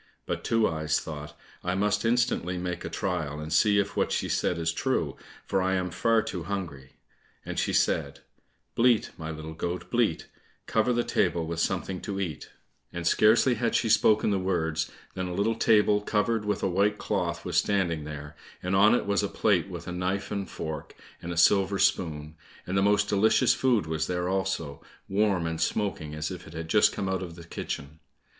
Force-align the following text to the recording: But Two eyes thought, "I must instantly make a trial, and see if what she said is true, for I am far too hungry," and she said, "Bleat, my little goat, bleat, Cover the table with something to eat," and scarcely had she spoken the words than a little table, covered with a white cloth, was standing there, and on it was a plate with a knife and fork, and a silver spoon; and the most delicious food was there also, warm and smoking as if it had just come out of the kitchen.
But 0.25 0.43
Two 0.43 0.67
eyes 0.67 0.99
thought, 0.99 1.37
"I 1.63 1.75
must 1.75 2.05
instantly 2.05 2.57
make 2.57 2.83
a 2.83 2.89
trial, 2.89 3.39
and 3.39 3.53
see 3.53 3.77
if 3.77 3.95
what 3.95 4.11
she 4.11 4.27
said 4.29 4.57
is 4.57 4.73
true, 4.73 5.15
for 5.45 5.61
I 5.61 5.75
am 5.75 5.91
far 5.91 6.23
too 6.23 6.41
hungry," 6.41 6.93
and 7.45 7.59
she 7.59 7.71
said, 7.71 8.21
"Bleat, 8.73 9.11
my 9.15 9.29
little 9.29 9.53
goat, 9.53 9.91
bleat, 9.91 10.25
Cover 10.65 10.91
the 10.91 11.03
table 11.03 11.45
with 11.45 11.59
something 11.59 12.01
to 12.01 12.19
eat," 12.19 12.49
and 12.91 13.05
scarcely 13.05 13.53
had 13.53 13.75
she 13.75 13.89
spoken 13.89 14.31
the 14.31 14.39
words 14.39 14.89
than 15.13 15.27
a 15.27 15.35
little 15.35 15.53
table, 15.53 16.01
covered 16.01 16.45
with 16.45 16.63
a 16.63 16.67
white 16.67 16.97
cloth, 16.97 17.45
was 17.45 17.57
standing 17.57 18.03
there, 18.03 18.35
and 18.63 18.75
on 18.75 18.95
it 18.95 19.05
was 19.05 19.21
a 19.21 19.27
plate 19.27 19.69
with 19.69 19.87
a 19.87 19.91
knife 19.91 20.31
and 20.31 20.49
fork, 20.49 20.95
and 21.21 21.31
a 21.31 21.37
silver 21.37 21.77
spoon; 21.77 22.35
and 22.65 22.75
the 22.75 22.81
most 22.81 23.07
delicious 23.07 23.53
food 23.53 23.85
was 23.85 24.07
there 24.07 24.27
also, 24.27 24.81
warm 25.07 25.45
and 25.45 25.61
smoking 25.61 26.15
as 26.15 26.31
if 26.31 26.47
it 26.47 26.53
had 26.53 26.69
just 26.69 26.91
come 26.91 27.07
out 27.07 27.21
of 27.21 27.35
the 27.35 27.43
kitchen. 27.43 27.99